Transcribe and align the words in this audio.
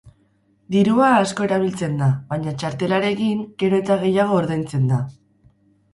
Dirua 0.75 1.09
asko 1.17 1.45
erabiltzen 1.49 1.93
da, 2.01 2.07
baina, 2.33 2.55
txartelarekin 2.63 3.45
gero 3.65 3.81
eta 3.85 3.99
gehiago 4.07 4.41
ordaintzen 4.43 4.93
da. 4.95 5.03